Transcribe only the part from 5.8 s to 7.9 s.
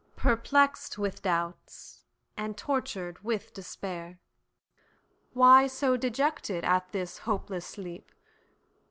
dejected at this hopeless